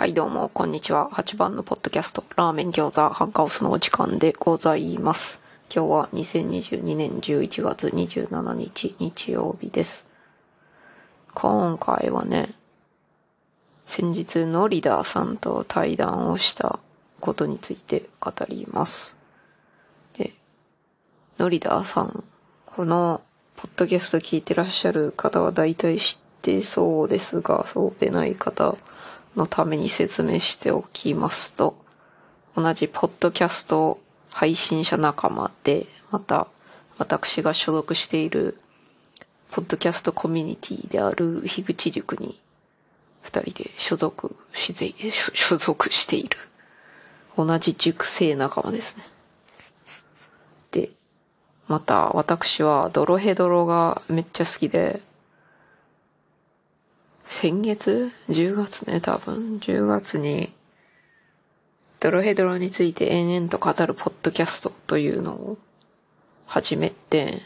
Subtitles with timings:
[0.00, 1.10] はい、どうも、こんにちは。
[1.12, 5.42] 8番のポッドキャスト、ラーメン餃子ハンカオスのお時間でございます。
[5.70, 10.08] 今日は2022年11月27日、日曜日です。
[11.34, 12.54] 今回はね、
[13.84, 16.78] 先日、ノリダーさんと対談をした
[17.20, 19.14] ことについて語ります。
[20.16, 20.32] で、
[21.36, 22.24] ノリダーさん、
[22.64, 23.20] この、
[23.54, 28.78] ポッドキャスト聞いてらっしゃる方は大体知ってそうですが、そうでない方
[29.36, 31.76] のために説明しておきますと、
[32.56, 36.48] 同じポッドキャスト配信者仲間で、また
[36.98, 38.58] 私が所属している
[39.50, 42.38] ポッドキャストコミュニティである樋口塾に
[43.22, 46.38] 二人で所属して、所属している。
[47.36, 49.04] 同じ塾生仲間ですね。
[50.70, 50.90] で、
[51.68, 55.02] また私はドロヘドロがめっちゃ好きで、
[57.32, 59.60] 先月 ?10 月ね、多分。
[59.62, 60.52] 10月に、
[62.00, 65.58] ドロヘドロについて延々と語るポッドキャストというのを
[66.44, 67.40] 始めて、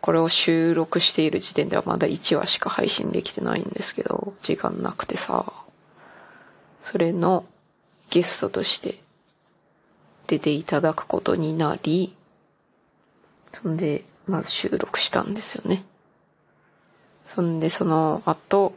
[0.00, 5.52] これを収録している時点ではまだ1話しか配信できてないんですけど、時間なくてさ、
[6.84, 7.46] それの
[8.10, 9.00] ゲストとして
[10.28, 12.14] 出ていただくことになり、
[13.60, 15.84] そんで、まず収録したんですよね。
[17.26, 18.74] そんで、その後、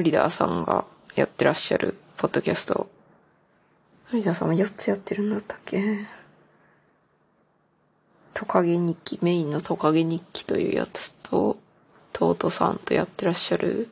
[0.00, 2.88] リダーさんがやってらっしゃるポッドキャスト。
[4.12, 5.98] ノリダーさんは4つやってるんだったっけ？
[8.34, 11.58] トカゲ日記、メインのトカゲ日記というやつと、
[12.12, 13.88] トートさんとやってらっしゃる、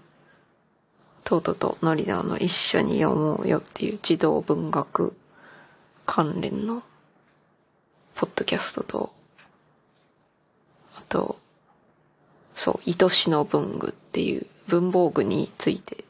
[1.24, 5.16] トートとノリダーの一緒に読もうよっていう児童文学
[6.04, 6.82] 関連の
[8.14, 9.14] ポッドキャストと、
[10.96, 11.38] あと、
[12.54, 16.04] そう、愛しの文具っていう文房具について、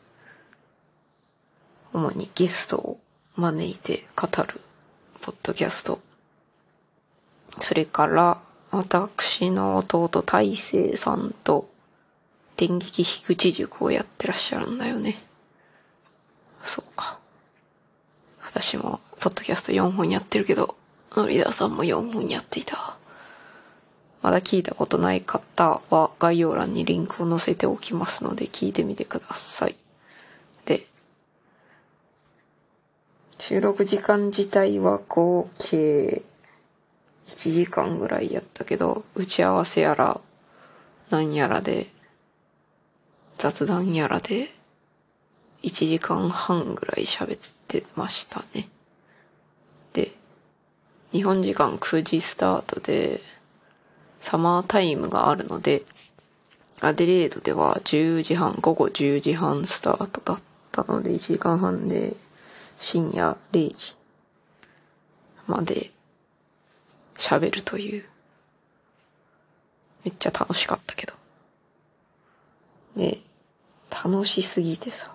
[1.92, 3.00] 主にゲストを
[3.36, 4.60] 招いて語る
[5.20, 6.00] ポッドキャスト。
[7.60, 11.68] それから、私の弟大成さんと、
[12.56, 15.22] 電撃樋口塾をやってらっしゃるんだよね。
[16.64, 17.18] そうか。
[18.42, 20.76] 私も、ポッドキャスト4本やってるけど、
[21.16, 22.96] ノリダーさんも4本やっていた。
[24.24, 29.76] まだ聞いたことない方は概要欄にリンクを載せておきますので聞いてみてください。
[30.64, 30.86] で、
[33.36, 36.22] 収録時間自体は合計
[37.26, 40.18] 1時間ぐらいやったけど、打ち合わせやら、
[41.10, 41.90] なんやらで、
[43.36, 44.54] 雑談やらで、
[45.62, 48.70] 1時間半ぐらい喋ってましたね。
[49.92, 50.12] で、
[51.12, 53.20] 日本時間9時スタートで、
[54.24, 55.82] サマータイムがあるので、
[56.80, 60.40] アデレードでは10時半、午後10時半スタートだっ
[60.72, 62.16] たので、1時間半で
[62.78, 63.96] 深夜0時
[65.46, 65.90] まで
[67.16, 68.06] 喋るという。
[70.04, 71.12] めっちゃ楽しかったけど。
[72.96, 73.18] で、
[73.90, 75.10] 楽しすぎてさ、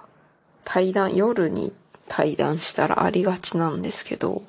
[0.64, 1.74] 対談、夜に
[2.08, 4.44] 対談したらありがちなんですけど、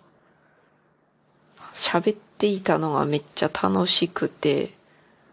[1.73, 4.73] 喋ってていたのがめっちゃ楽しくて、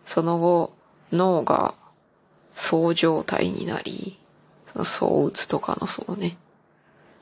[0.05, 0.73] その後、
[1.13, 1.73] 脳が
[2.53, 4.19] そう状態になり、
[4.73, 6.37] そのそうつとかのそうね、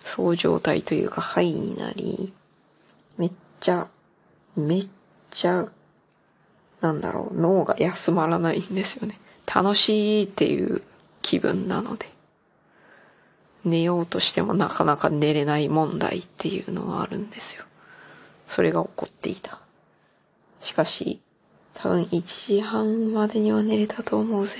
[0.04, 2.34] そう状態というか、はいになり、
[3.20, 3.88] めっちゃ、
[4.56, 4.88] めっ
[5.30, 5.68] ちゃ、
[6.82, 9.20] なんだろう、脳が休まらないんですよね。
[9.46, 10.82] 楽しいっていう
[11.22, 12.16] 気分なので。
[13.66, 17.66] 寝ようとしてもなかなか寝れない問題っていうのがあるんですよ。
[18.48, 19.65] それが起こっていた。
[20.66, 21.22] しかし、
[21.76, 24.58] 多分1時半までには寝れたと思うぜ。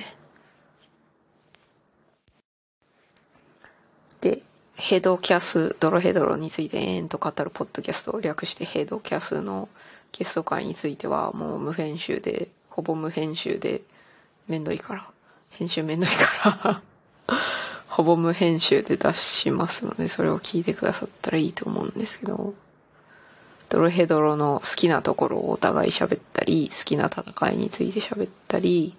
[4.22, 4.44] で、
[4.76, 9.68] ヘドキャス、ドロヘドロについて延々と語るポッドキャストを略してヘドキャスの
[10.12, 13.82] ゲスト会についてはもう無編集で、ほぼ無編集で、
[14.48, 15.10] めんどいから。
[15.50, 16.84] 編集めんどいか
[17.28, 17.40] ら。
[17.90, 22.54] ほぼ無編集で出しますので、それを聞いてくださったらいいと思うんですけど、
[23.70, 28.96] ドロヘドロの好きなところをお互い喋ったり、好きな戦いについて喋ったり、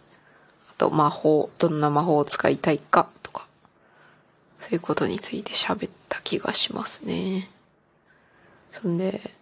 [0.71, 3.47] あと魔法、どんな魔法を使いたいかとか、
[4.61, 7.51] そういうことについて喋った気がしますね。
[8.73, 9.33] そんで、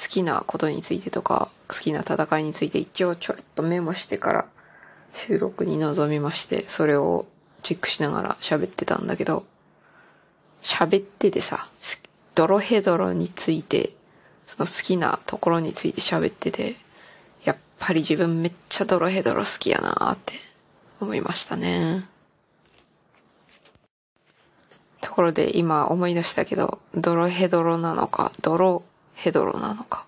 [0.00, 4.46] 好きなことについてとか、好きな戦いについて一応ちょっとメモしてから
[5.14, 7.26] 収録に臨みまして、それを
[7.62, 9.44] チェックしながら喋ってたんだけど、
[10.62, 11.68] 喋っててさ、
[12.34, 13.92] ドロヘドロについて、
[14.46, 16.76] その好きなところについて喋ってて、
[17.44, 20.34] やっぱり自分めっちゃドロヘドロ好きやなーって
[21.00, 22.06] 思いましたね。
[25.00, 28.82] ところで今思い出したけど、ドロヘドロなのか、ドロ
[29.14, 30.06] ヘドロなのか。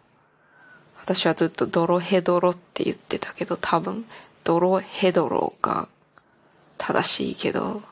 [0.99, 4.07] 私はずっとドロヘドロって言ってたけど、多分、
[4.43, 5.89] ドロヘドロが
[6.79, 7.83] 正しいけど、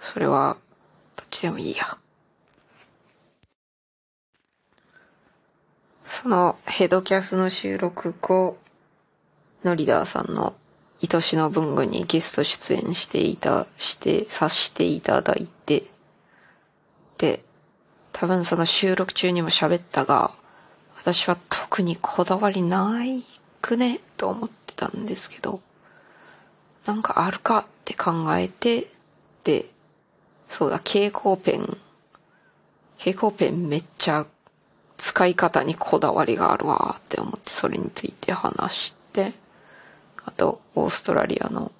[0.00, 0.56] それは、
[1.16, 1.98] どっちでもいいや。
[6.08, 8.56] そのヘドキャスの収録後、
[9.62, 10.54] ノリダーさんの
[11.02, 15.84] 愛しの文具にゲスト出演していた、して、さしていただいて、
[17.18, 17.44] で、
[18.12, 20.32] 多分その収録中にも喋ったが、
[20.98, 23.22] 私は特にこだわりない
[23.60, 25.60] くねと思ってたんですけど、
[26.86, 28.90] なんかあるかって考えて、
[29.44, 29.66] で、
[30.48, 31.76] そうだ、蛍光ペン。
[32.96, 34.26] 蛍光ペンめっちゃ
[34.98, 39.32] 使い方にこだわりがあるわって思ってそれについて話して、
[40.24, 41.72] あと、オーストラリアの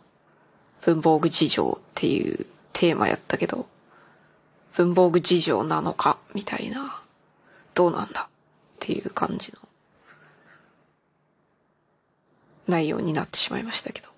[0.80, 3.66] 文房具事情っていうテーマやったけど、
[4.74, 7.02] 文房具事情なのかみたいな、
[7.74, 8.26] どうなんだっ
[8.78, 9.58] ていう感じの
[12.68, 14.08] 内容になってしまいましたけど、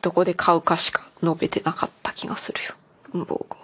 [0.00, 2.74] どこで買うかしか述べてなかった気がするよ、
[3.12, 3.58] 文房具を。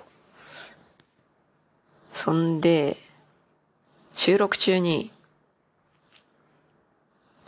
[2.12, 3.05] そんで、
[4.16, 5.12] 収録中に、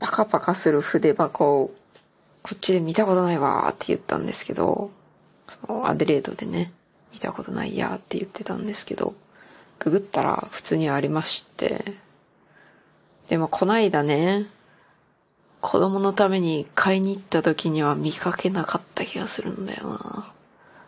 [0.00, 1.74] パカパカする筆箱を
[2.42, 4.90] こっちで見たことないわーって言ったんですけど、
[5.84, 6.70] アデレードでね、
[7.12, 9.14] 見たことないやーって言ってたんですけど、
[9.78, 11.96] ググったら普通にありまして、
[13.28, 14.46] でもこないだね、
[15.62, 20.32] 子供のために買いに行った時には見かけなかった気がするんだよな。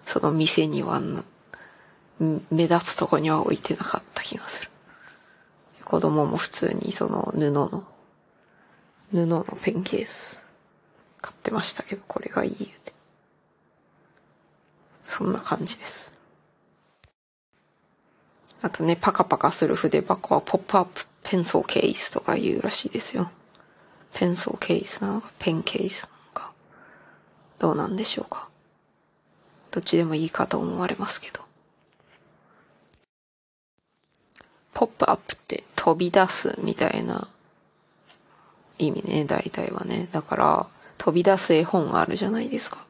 [0.07, 1.01] その店には、
[2.19, 4.70] 目立つとこには置いてなかった気がする。
[5.91, 7.85] 子供も普通にその布の、
[9.11, 10.41] 布のペンケース。
[11.21, 12.93] 買ってましたけど、これがいい言うて。
[15.03, 16.17] そんな感じです。
[18.63, 23.29] あとね、パカパカする筆箱はポップアップペンソーケースとか言うらしいですよ。
[24.15, 26.53] ペンソーケースなのか、ペンケースなのか、
[27.59, 28.49] どうなんでしょうか。
[29.73, 31.41] どっちでもいいかと思われますけど。
[34.73, 37.27] ポップアップって飛び出すみたいな
[38.79, 40.11] 意味ね、大体はね。
[40.13, 40.67] だから、
[40.99, 42.85] 飛び出す絵本あるじゃないですか。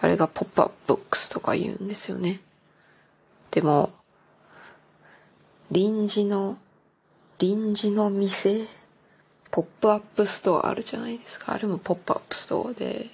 [0.00, 2.40] あれがポップアップブックスとか言うんですよね。
[3.50, 3.90] でも、
[5.72, 6.58] 臨時の、
[7.40, 8.66] 臨時の店
[9.50, 11.54] ポップアップストアあるじゃないですか。
[11.54, 13.06] あれもポップアップストアで、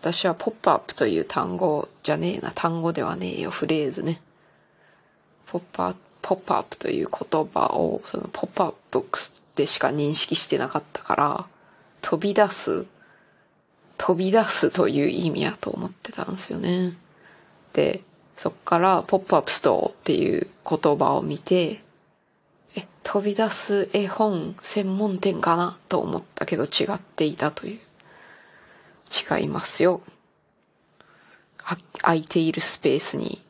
[0.00, 4.20] 私はポップアップという単語じゃねえな、単語ではねえよ、フレーズね。
[5.46, 11.46] ポップアップ、ポップアップという言葉を、そのポップアップブックスでしか認識してなかったから、
[12.00, 12.86] 飛び出す
[14.04, 16.94] 飛び出すという意味やと思ってたんですよね。
[17.72, 18.02] で、
[18.36, 21.84] そっからポップアップストアっていう言葉を見て、
[22.74, 27.80] え、飛び出す絵本専門店かなと思ったけど違っていたという。
[29.38, 30.00] 違いますよ。
[32.00, 33.40] 空いているスペースに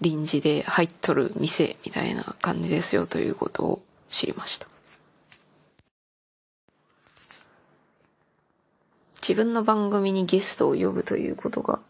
[0.00, 4.68] 臨時で入っとる店みたいな感じですよということを知りました。
[9.20, 11.80] 自分の番組にゲストを呼ぶということが、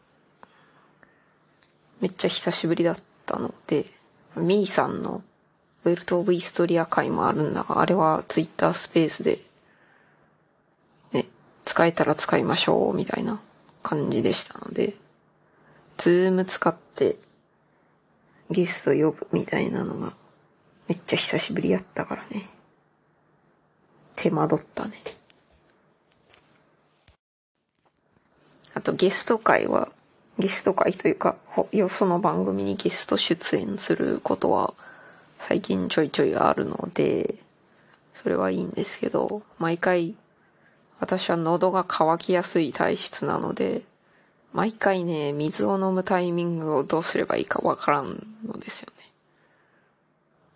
[2.01, 2.97] めっちゃ久しぶりだっ
[3.27, 3.87] たので、
[4.37, 5.23] ミーさんの
[5.85, 9.39] ウェルト・オブ・イストリア会もあるんだが、あれはツイッタースペースで、
[11.13, 11.27] ね、
[11.65, 13.41] 使えたら使いましょう、みたいな
[13.83, 14.95] 感じでしたので、
[15.97, 17.17] ズーム使って
[18.51, 20.13] ゲスト呼ぶみたいなのが、
[20.89, 22.49] めっちゃ久しぶりやったからね。
[24.17, 24.95] 手間取ったね。
[28.75, 29.89] あとゲスト会は、
[30.39, 31.37] ゲスト会というか、
[31.73, 34.75] よその番組にゲスト出演することは
[35.41, 37.35] 最近ちょいちょいあるので、
[38.15, 40.15] それはいいんですけど、毎回
[41.01, 43.83] 私は喉が渇きやすい体質なので、
[44.53, 49.13] 毎回ね、水を飲むタイミングをどうすればいいかわからんのですよね。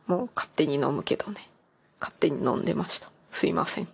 [0.06, 1.48] もう勝手に飲むけどね。
[2.00, 3.10] 勝手に飲んでました。
[3.30, 3.88] すいません。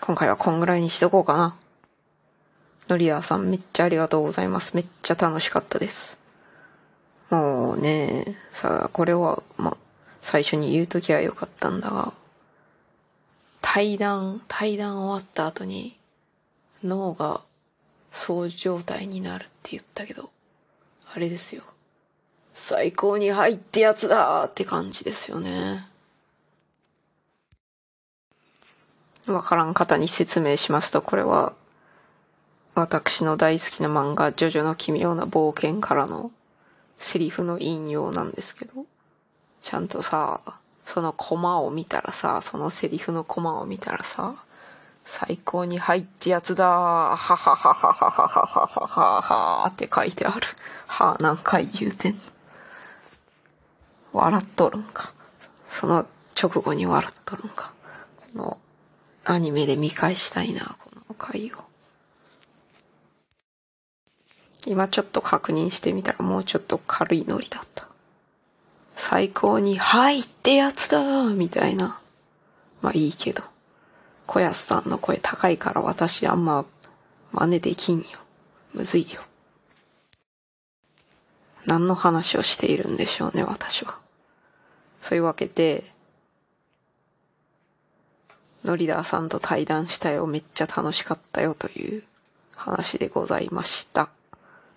[0.00, 1.56] 今回はこんぐらいにしとこうかな。
[2.88, 4.74] ノリアさんめっちゃありがとうございます。
[4.74, 6.18] めっちゃ楽しかったです。
[7.30, 9.76] もうね、さあ、これは、ま、
[10.22, 12.12] 最初に言うときはよかったんだが、
[13.60, 15.99] 対談、対談終わった後に、
[16.82, 17.42] 脳が
[18.12, 20.30] そう状態になるって言ったけど、
[21.12, 21.62] あれですよ。
[22.54, 25.86] 最高に入ってやつだって感じですよね。
[29.26, 31.54] わからん方に説明しますと、これは、
[32.74, 36.30] 私の大好きな漫画、ジョジョの奇妙な冒険からの
[36.98, 38.86] セリフの引用なんですけど、
[39.62, 40.40] ちゃんとさ、
[40.84, 44.34] そのコマを見たらさ、そのセリフのコマを見たらさ、
[45.04, 50.46] 最高に入ってやつだははははははははははって書いてある。
[50.86, 52.20] はあ何回言うてんの。
[54.12, 55.12] 笑っとるんか。
[55.68, 56.06] その
[56.40, 57.72] 直後に笑っとるんか。
[58.16, 58.58] この
[59.24, 61.70] アニメで見返したいな、この回を。
[64.66, 67.86] 今ちょっと確認してみたらもうちょっと軽いノリだった。
[68.96, 71.98] 最高に、はいってやつだみたいな。
[72.82, 73.42] まあいいけど。
[74.30, 76.64] 小安さんの声高いから私あんま
[77.32, 78.04] 真似できんよ。
[78.72, 79.22] むずいよ。
[81.66, 83.98] 何の話をしているんでしょうね、私は。
[85.02, 85.82] そういうわけで、
[88.64, 90.28] ノリダーさんと対談したよ。
[90.28, 92.04] めっちゃ楽しかったよという
[92.54, 94.10] 話でございました。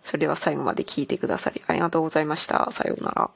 [0.01, 2.72] それでは最後まで聞いてくださりありがとうございました。
[2.72, 3.29] さようなら。